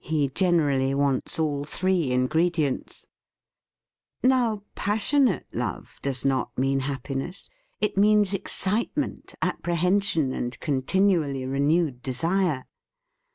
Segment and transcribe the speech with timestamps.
[0.00, 3.06] He generally wants all three ingredients.
[4.22, 7.50] Now pas THE FEAST OF ST FRIEND sionate love does not mean happiness;
[7.82, 12.64] it means excitement, apprehension and continually renewed desire.